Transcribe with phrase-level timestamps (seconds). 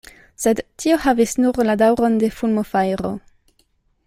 [0.45, 3.17] Sed tio havis nur la daŭron de fulmofajro.